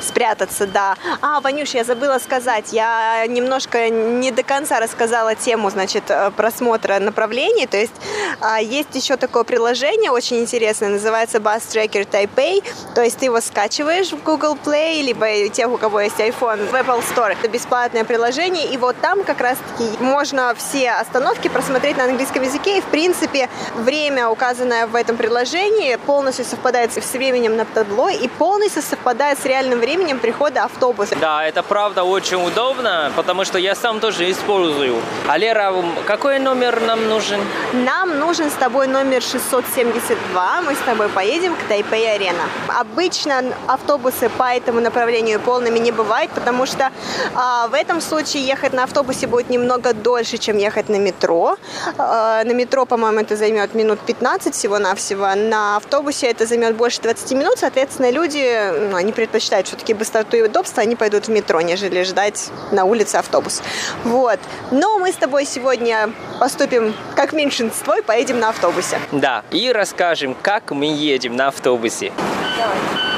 [0.00, 0.96] Спрятаться, да.
[1.20, 6.98] А, Ванюш, я забыла сказать, я немножко не до конца рассказала тему, значит, э, просмотра
[6.98, 7.66] направлений.
[7.66, 7.92] То есть
[8.40, 12.62] а, есть еще такое приложение очень интересное, называется Bus Tracker Taipei.
[12.94, 16.74] То есть ты его скачиваешь в Google Play, либо тех, у кого есть iPhone, в
[16.74, 17.32] Apple Store.
[17.32, 22.78] Это бесплатное приложение, и вот там как раз-таки можно все остановки просмотреть на английском языке,
[22.78, 28.28] и в принципе время, указанное в этом приложении, полностью совпадает с временем на табло и
[28.28, 31.16] полностью совпадает с реальным временем прихода автобуса.
[31.16, 34.96] Да, это правда очень удобно, потому что я сам тоже использую.
[35.28, 35.72] А Лера,
[36.06, 37.40] какой номер нам нужен?
[37.72, 40.62] Нам нужен с тобой номер 672.
[40.62, 42.44] Мы с тобой поедем к Тайпей-арена.
[42.68, 46.90] Обычно автобусы по этому направлению полными не бывают, потому что
[47.34, 51.56] а, в этом случае ехать на автобусе будет немного дольше, чем ехать на метро.
[51.98, 55.34] А, на метро, по-моему, это займет минут 15 всего-навсего.
[55.34, 57.58] На автобусе это займет больше 20 минут.
[57.58, 62.02] Соответственно, люди, ну, они предпочитают выбирают все-таки быстроту и удобство, они пойдут в метро, нежели
[62.04, 63.62] ждать на улице автобус.
[64.04, 64.38] Вот.
[64.70, 68.98] Но мы с тобой сегодня поступим как меньшинство и поедем на автобусе.
[69.12, 72.12] Да, и расскажем, как мы едем на автобусе.
[72.58, 73.13] Давай.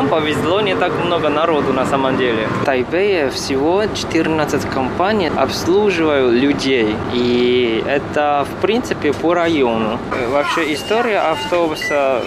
[0.00, 2.48] Нам повезло, не так много народу на самом деле.
[2.62, 6.96] В Тайбэе всего 14 компаний обслуживают людей.
[7.12, 9.98] И это, в принципе, по району.
[10.32, 12.22] Вообще история автобуса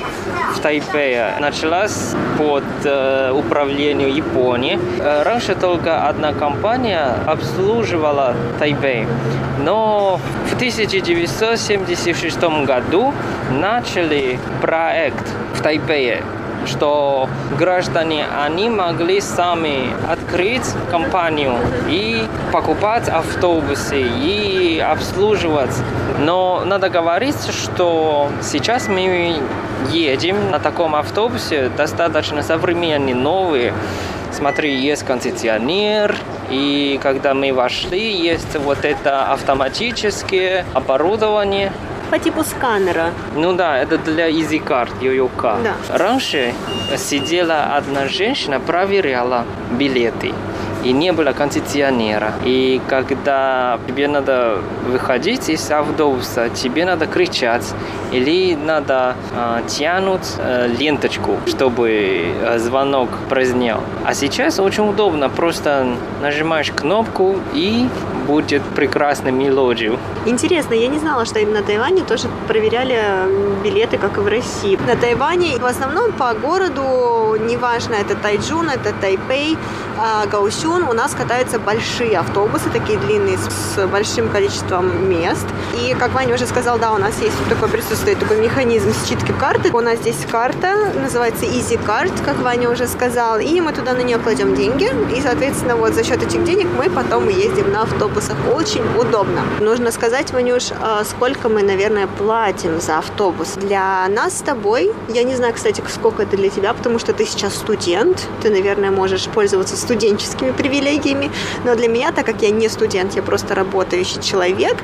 [0.55, 4.79] в Тайпее началась под э, управлением Японии.
[4.99, 9.07] Э, раньше только одна компания обслуживала Тайбэй.
[9.59, 10.19] Но
[10.51, 13.13] в 1976 году
[13.51, 16.21] начали проект в Тайпее
[16.65, 21.55] что граждане, они могли сами открыть компанию
[21.87, 25.75] и покупать автобусы и обслуживать.
[26.19, 29.39] Но надо говорить, что сейчас мы
[29.91, 33.73] едем на таком автобусе достаточно современный, новый.
[34.31, 36.15] Смотри, есть кондиционер,
[36.49, 41.71] и когда мы вошли, есть вот это автоматическое оборудование,
[42.13, 43.09] по типу сканера.
[43.35, 45.57] Ну да, это для EasyCard, Йоюка.
[45.63, 45.97] Да.
[45.97, 46.53] Раньше
[46.95, 50.31] сидела одна женщина, проверяла билеты
[50.83, 52.33] и не было кондиционера.
[52.45, 57.73] И когда тебе надо выходить из автобуса, тебе надо кричать
[58.11, 63.79] или надо э, тянуть э, ленточку, чтобы э, звонок прозвенел.
[64.05, 65.87] А сейчас очень удобно, просто
[66.21, 67.87] нажимаешь кнопку и
[68.27, 69.97] будет прекрасная мелодия.
[70.25, 72.97] Интересно, я не знала, что именно на Тайване тоже проверяли
[73.61, 74.79] билеты, как и в России.
[74.87, 79.57] На Тайване в основном по городу, неважно, это Тайджун, это Тайпей,
[79.97, 85.45] а, Гаусюн, у нас катаются большие автобусы, такие длинные, с большим количеством мест.
[85.73, 89.31] И, как Ваня уже сказал, да, у нас есть вот такое присутствует такой механизм считки
[89.31, 89.71] карты.
[89.73, 94.01] У нас здесь карта, называется Easy Card, как Ваня уже сказал, и мы туда на
[94.01, 98.37] нее кладем деньги, и, соответственно, вот за счет этих денег мы потом ездим на автобусах.
[98.53, 99.41] Очень удобно.
[99.59, 103.53] Нужно сказать, Ванюш, а, сколько мы, наверное, платим за автобус.
[103.55, 107.25] Для нас с тобой, я не знаю, кстати, сколько это для тебя, потому что ты
[107.25, 111.31] сейчас студент, ты, наверное, можешь пользоваться студенческими привилегиями,
[111.63, 114.77] но для меня, так как я не студент, я просто работающий человек,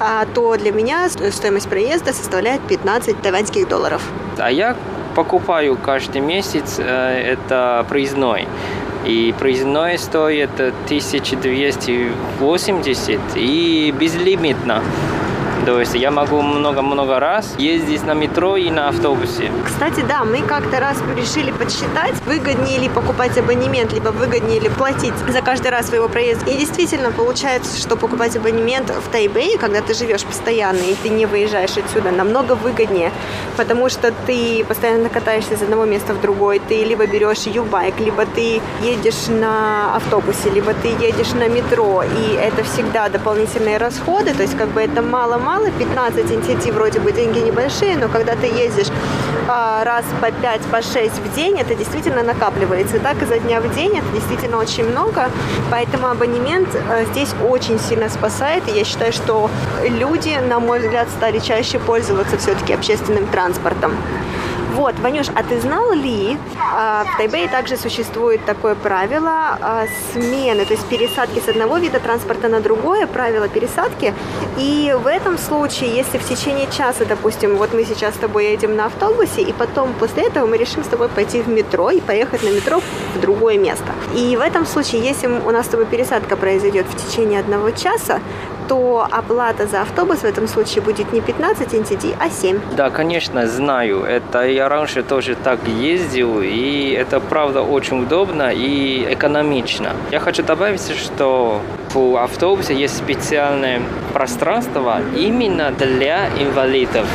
[0.00, 4.02] а, то для меня стоимость проезда составляет 15 тайваньских долларов.
[4.38, 4.76] А я
[5.14, 8.48] покупаю каждый месяц э, это проездной.
[9.04, 14.82] И проездной стоит 1280 и безлимитно.
[15.68, 19.52] То есть я могу много-много раз ездить на метро и на автобусе.
[19.66, 25.12] Кстати, да, мы как-то раз решили подсчитать, выгоднее ли покупать абонемент, либо выгоднее ли платить
[25.28, 26.50] за каждый раз своего проезда.
[26.50, 31.26] И действительно получается, что покупать абонемент в Тайбэе, когда ты живешь постоянно и ты не
[31.26, 33.12] выезжаешь отсюда, намного выгоднее,
[33.58, 38.24] потому что ты постоянно катаешься из одного места в другой, ты либо берешь юбайк, либо
[38.24, 44.40] ты едешь на автобусе, либо ты едешь на метро, и это всегда дополнительные расходы, то
[44.40, 48.46] есть как бы это мало-мало, мало, 15 NTT вроде бы деньги небольшие, но когда ты
[48.46, 48.88] ездишь
[49.48, 52.98] а, раз по 5, по 6 в день, это действительно накапливается.
[53.00, 55.30] Так изо дня в день это действительно очень много,
[55.70, 59.50] поэтому абонемент а, здесь очень сильно спасает, и я считаю, что
[59.84, 63.92] люди, на мой взгляд, стали чаще пользоваться все-таки общественным транспортом.
[64.74, 66.36] Вот, Ванюш, а ты знал ли,
[66.74, 72.00] а, в Тайбэе также существует такое правило а, смены, то есть пересадки с одного вида
[72.00, 74.14] транспорта на другое, правило пересадки.
[74.58, 78.76] И в этом случае, если в течение часа, допустим, вот мы сейчас с тобой едем
[78.76, 82.42] на автобусе, и потом после этого мы решим с тобой пойти в метро и поехать
[82.42, 82.80] на метро
[83.14, 83.86] в другое место.
[84.14, 88.20] И в этом случае, если у нас с тобой пересадка произойдет в течение одного часа,
[88.68, 92.60] то оплата за автобус в этом случае будет не 15 NTD, а 7.
[92.76, 94.04] Да, конечно, знаю.
[94.04, 99.92] Это я раньше тоже так ездил, и это правда очень удобно и экономично.
[100.10, 101.60] Я хочу добавить, что
[101.94, 103.80] в автобусе есть специальное
[104.12, 107.06] пространство именно для инвалидов.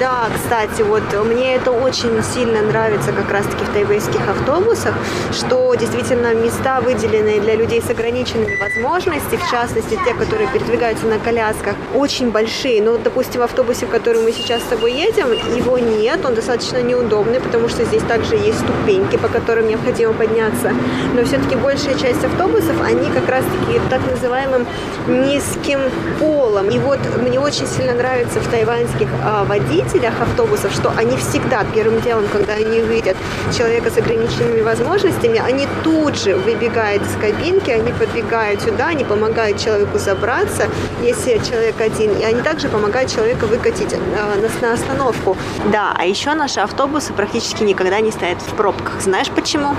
[0.00, 4.94] Да, кстати, вот мне это очень сильно нравится как раз-таки в тайвейских автобусах,
[5.30, 11.18] что действительно места выделенные для людей с ограниченными возможностями, в частности, те, которые передвигаются на
[11.18, 12.82] колясках, очень большие.
[12.82, 16.82] Но, допустим, в автобусе, в котором мы сейчас с тобой едем, его нет, он достаточно
[16.82, 20.72] неудобный, потому что здесь также есть ступеньки, по которым необходимо подняться.
[21.14, 24.66] Но все-таки большая часть автобусов, они как раз-таки так называемым
[25.06, 25.80] низким
[26.18, 26.68] полом.
[26.70, 32.00] И вот мне очень сильно нравится в тайваньских а, водителях автобусов, что они всегда первым
[32.00, 33.16] делом, когда они видят
[33.56, 39.58] человека с ограниченными возможностями, они тут же выбегают из кабинки, они подбегают сюда, они помогают
[39.60, 40.68] человеку забраться,
[41.02, 45.36] если человек один, и они также помогают человеку выкатить а, на, на остановку.
[45.72, 49.00] Да, а еще наши автобусы практически никогда не стоят в пробках.
[49.00, 49.74] Знаешь почему?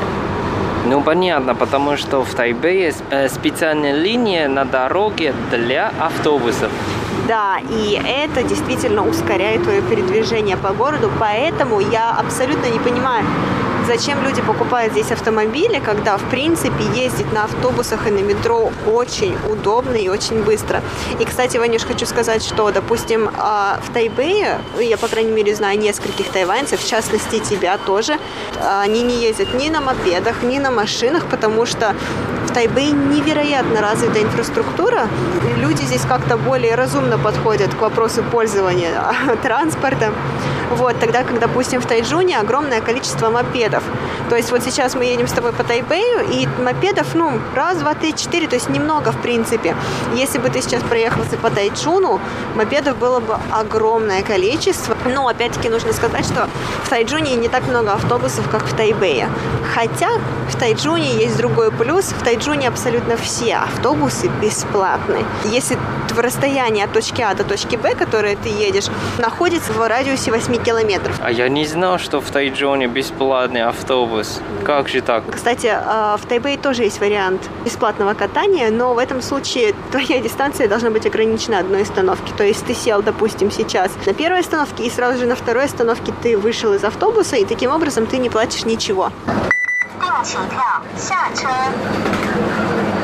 [0.87, 6.71] Ну, понятно, потому что в Тайбэе э, специальная линия на дороге для автобусов.
[7.27, 13.25] Да, и это действительно ускоряет твое передвижение по городу, поэтому я абсолютно не понимаю,
[13.87, 19.35] зачем люди покупают здесь автомобили, когда, в принципе, ездить на автобусах и на метро очень
[19.49, 20.83] удобно и очень быстро.
[21.19, 25.79] И, кстати, Ванюш, хочу сказать, что, допустим, а, в Тайбэе, я, по крайней мере, знаю
[25.79, 28.19] нескольких тайваньцев, в частности, тебя тоже,
[28.61, 31.95] они не ездят ни на мопедах, ни на машинах, потому что
[32.55, 35.09] Тайбэе невероятно развитая инфраструктура.
[35.57, 38.93] Люди здесь как-то более разумно подходят к вопросу пользования
[39.43, 40.13] транспортом.
[40.71, 43.83] Вот, тогда как, допустим, в Тайджуне огромное количество мопедов.
[44.29, 47.93] То есть вот сейчас мы едем с тобой по Тайбэю, и мопедов, ну, раз, два,
[47.93, 49.75] три, четыре, то есть немного, в принципе.
[50.15, 52.19] Если бы ты сейчас проехался по Тайчуну,
[52.55, 54.95] мопедов было бы огромное количество.
[55.05, 56.47] Но, опять-таки, нужно сказать, что
[56.83, 59.29] в Тайджуне не так много автобусов, как в Тайбэе.
[59.75, 60.09] Хотя
[60.49, 62.05] в Тайджуне есть другой плюс.
[62.05, 65.25] В Тайджуне абсолютно все автобусы бесплатны.
[65.45, 65.77] Если
[66.13, 68.85] в расстоянии от точки А до точки Б, которое ты едешь,
[69.17, 71.19] находится в радиусе 8 километров.
[71.21, 74.39] А я не знал, что в Тайджоне бесплатный автобус.
[74.63, 75.23] Как же так?
[75.33, 80.67] Кстати, а, в Тайбэе тоже есть вариант бесплатного катания, но в этом случае твоя дистанция
[80.67, 82.31] должна быть ограничена одной остановки.
[82.37, 86.13] То есть ты сел, допустим, сейчас на первой остановке, и сразу же на второй остановке
[86.21, 89.11] ты вышел из автобуса, и таким образом ты не платишь ничего.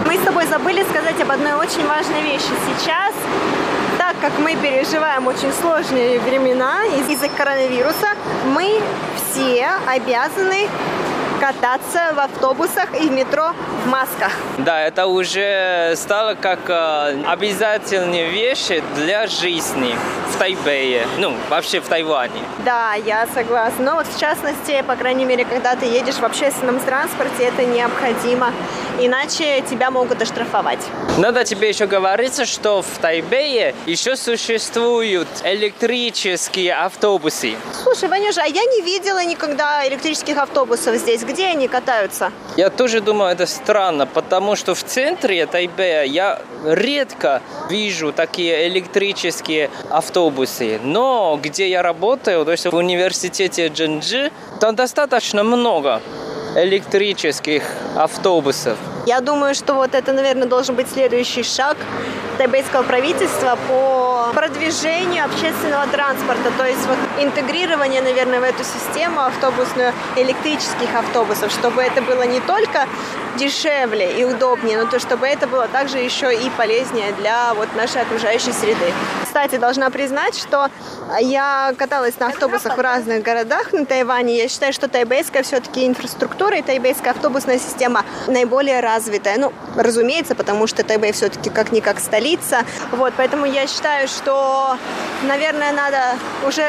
[0.06, 2.52] Мы с тобой забыли сказать об одной очень важной вещи.
[2.68, 3.14] Сейчас
[3.98, 8.08] так как мы переживаем очень сложные времена из-за коронавируса,
[8.54, 8.82] мы
[9.16, 10.68] все обязаны
[11.42, 14.32] кататься в автобусах и в метро в масках.
[14.60, 19.96] Да, это уже стало как э, обязательные вещи для жизни
[20.32, 22.44] в Тайбэе, ну, вообще в Тайване.
[22.64, 23.84] Да, я согласна.
[23.84, 28.54] Но вот в частности, по крайней мере, когда ты едешь в общественном транспорте, это необходимо,
[29.00, 30.80] иначе тебя могут оштрафовать.
[31.18, 37.56] Надо тебе еще говорится, что в Тайбэе еще существуют электрические автобусы.
[37.84, 41.24] Слушай, Ванюша, а я не видела никогда электрических автобусов здесь.
[41.32, 42.34] Где они катаются?
[42.58, 49.70] Я тоже думаю, это странно, потому что в центре Тайбэя я редко вижу такие электрические
[49.90, 50.82] автобусы.
[50.84, 54.30] Но где я работаю, то есть в университете Джинджи,
[54.60, 56.02] там достаточно много
[56.58, 57.64] электрических
[57.96, 58.78] автобусов.
[59.06, 61.78] Я думаю, что вот это, наверное, должен быть следующий шаг
[62.38, 69.94] тайбэйского правительства по продвижению общественного транспорта, то есть вот интегрирование, наверное, в эту систему автобусную
[70.16, 72.88] электрических автобусов, чтобы это было не только
[73.38, 78.02] дешевле и удобнее, но то, чтобы это было также еще и полезнее для вот нашей
[78.02, 78.94] окружающей среды.
[79.24, 80.70] Кстати, должна признать, что
[81.22, 84.38] я каталась на автобусах в разных городах на Тайване.
[84.38, 89.38] Я считаю, что тайбэйская все-таки инфраструктура и тайбэйская автобусная система наиболее развитая.
[89.38, 92.64] Ну, разумеется, потому что Тайбэй все-таки как-никак столица.
[92.92, 94.78] Вот, поэтому я считаю, что,
[95.24, 96.18] наверное, надо
[96.48, 96.64] уже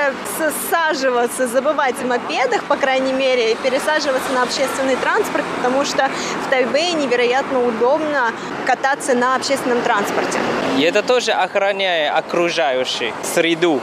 [0.70, 6.08] саживаться, забывать о мопедах, по крайней мере, и пересаживаться на общественный транспорт, потому что
[6.46, 8.32] в Тайбэе невероятно удобно
[8.66, 10.38] кататься на общественном транспорте.
[10.78, 13.80] И это тоже охраняет окружающую среду.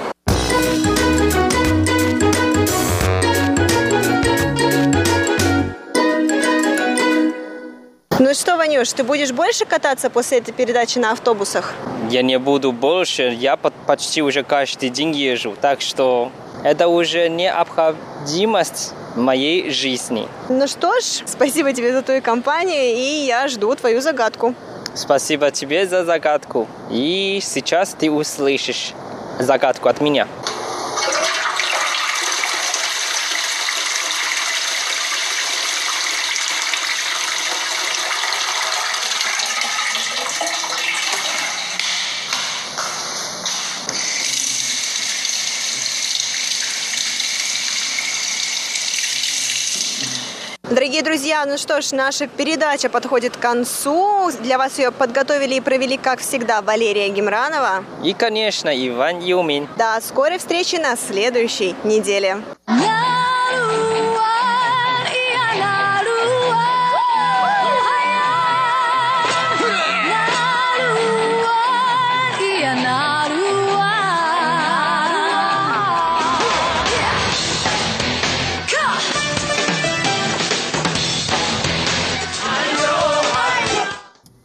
[8.20, 11.74] Ну что, Ванюш, ты будешь больше кататься после этой передачи на автобусах?
[12.10, 16.30] Я не буду больше, я почти уже каждый день езжу, так что
[16.66, 20.28] это уже необходимость моей жизни.
[20.50, 24.54] Ну что ж, спасибо тебе за твою компанию, и я жду твою загадку.
[24.96, 26.68] Спасибо тебе за загадку.
[26.92, 28.92] И сейчас ты услышишь
[29.40, 30.28] загадку от меня.
[51.00, 54.32] Дорогие друзья, ну что ж, наша передача подходит к концу.
[54.42, 57.86] Для вас ее подготовили и провели, как всегда, Валерия Гемранова.
[58.04, 59.70] И, конечно, Иван Юмин.
[59.78, 62.40] До скорой встречи на следующей неделе.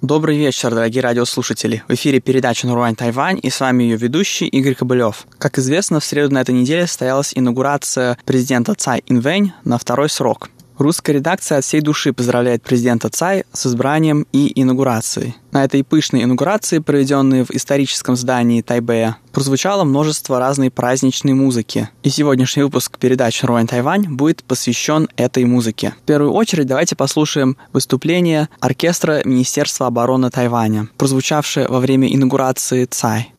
[0.04, 1.82] Добрый вечер, дорогие радиослушатели.
[1.88, 5.26] В эфире передача «Нурвань Тайвань» и с вами ее ведущий Игорь Кобылев.
[5.38, 10.50] Как известно, в среду на этой неделе состоялась инаугурация президента Цай Инвэнь на второй срок.
[10.78, 15.36] Русская редакция от всей души поздравляет президента Цай с избранием и инаугурацией.
[15.52, 21.90] На этой пышной инаугурации, проведенной в историческом здании Тайбэя, прозвучало множество разной праздничной музыки.
[22.02, 25.94] И сегодняшний выпуск передачи «Руань Тайвань» будет посвящен этой музыке.
[26.02, 33.33] В первую очередь давайте послушаем выступление оркестра Министерства обороны Тайваня, прозвучавшее во время инаугурации Цай.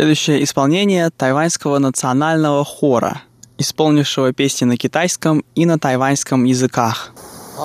[0.00, 3.20] Следующее исполнение тайваньского национального хора,
[3.58, 7.12] исполнившего песни на китайском и на тайваньском языках.
[7.58, 7.60] И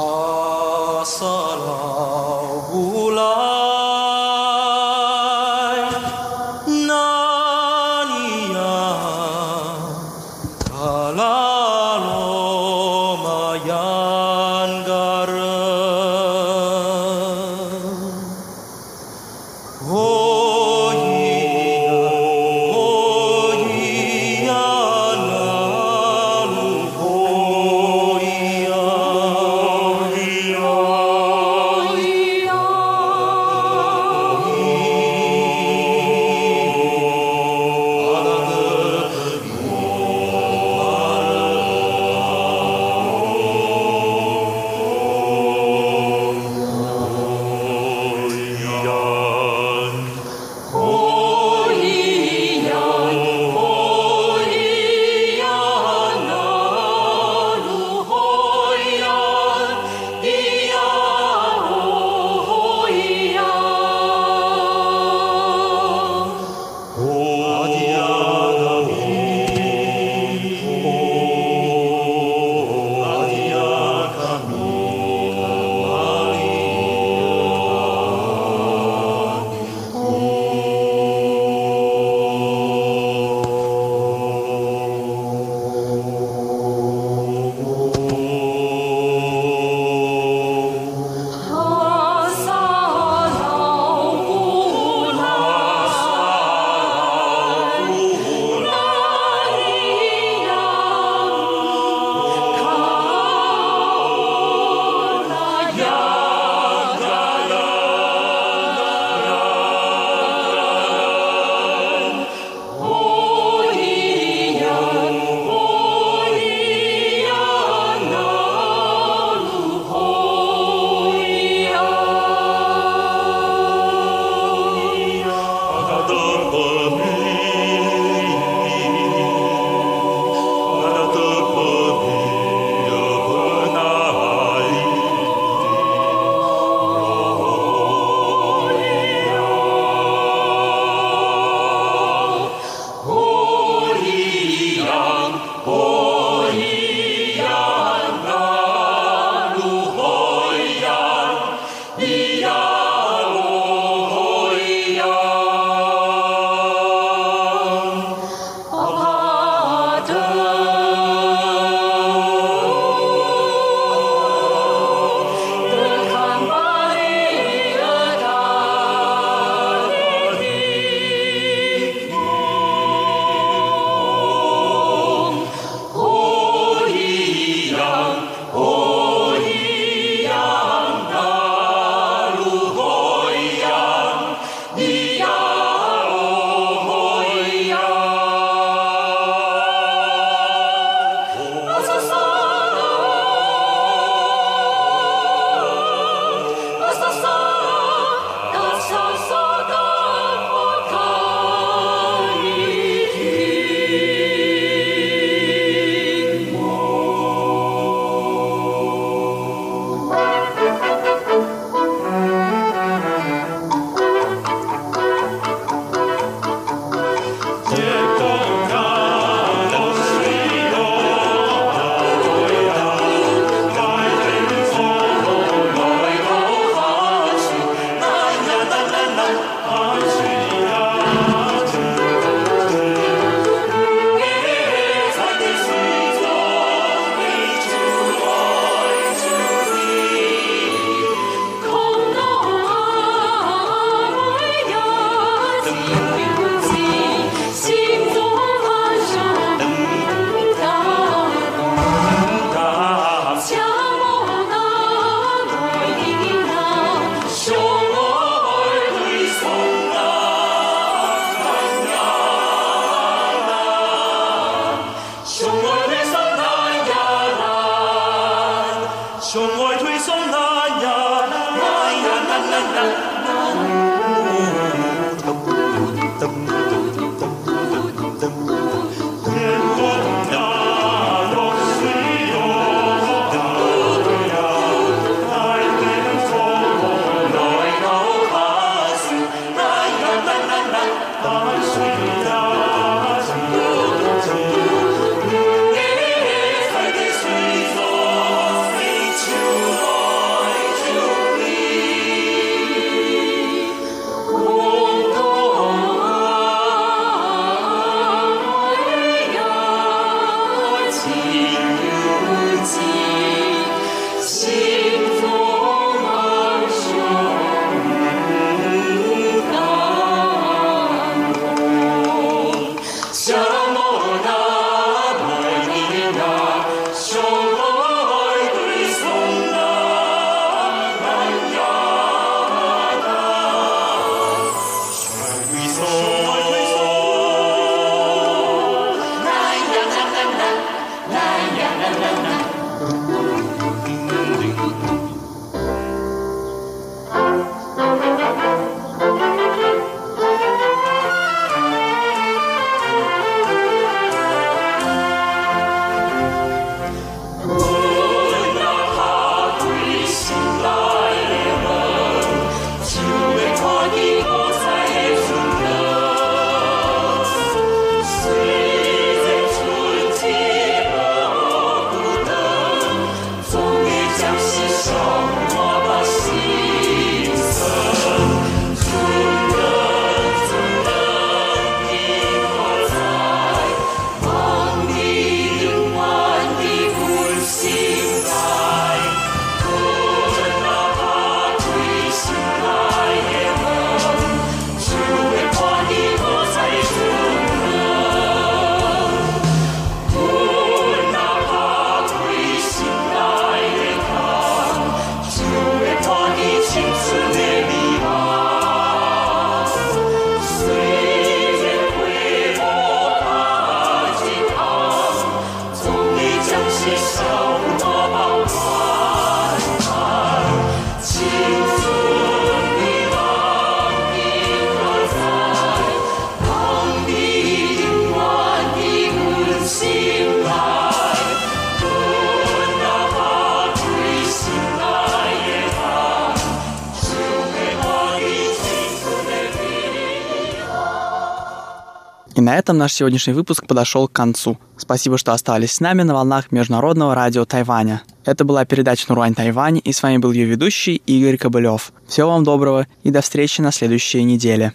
[442.56, 444.58] на этом наш сегодняшний выпуск подошел к концу.
[444.78, 448.02] Спасибо, что остались с нами на волнах Международного радио Тайваня.
[448.24, 451.92] Это была передача «Нуруань Тайвань», и с вами был ее ведущий Игорь Кобылев.
[452.08, 454.72] Всего вам доброго и до встречи на следующей неделе.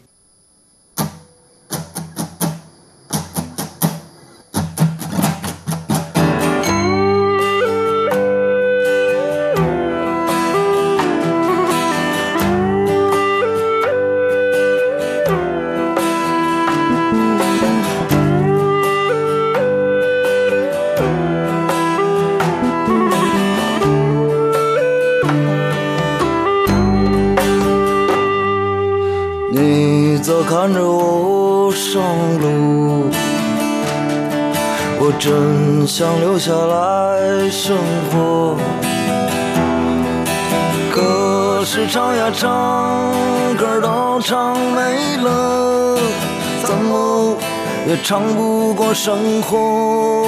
[48.03, 50.27] 唱不过生活。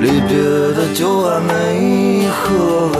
[0.00, 0.36] 离别
[0.74, 2.96] 的酒还没喝完。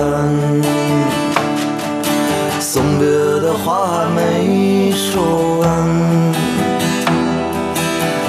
[2.61, 5.67] 送别的话还没说完，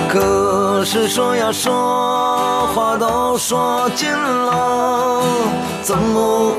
[0.08, 5.22] 可是说呀说，话都说尽了，
[5.82, 6.54] 怎么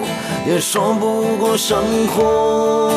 [0.47, 2.91] 也说不过生活。